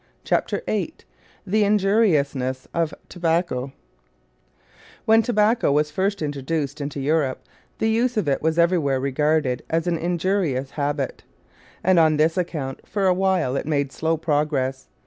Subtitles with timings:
[0.23, 0.95] CHAPTER VIII
[1.45, 3.71] THE INJURIOUSNESS OF TOBACCO
[5.05, 7.43] When tobacco was first introduced into Europe
[7.77, 11.21] the use of it was everywhere regarded as an injurious habit,
[11.83, 14.87] and on this account for a while it made slow progress.